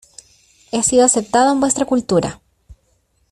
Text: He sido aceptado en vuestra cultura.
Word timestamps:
He 0.71 0.81
sido 0.81 1.05
aceptado 1.05 1.51
en 1.51 1.59
vuestra 1.59 1.85
cultura. 1.85 2.41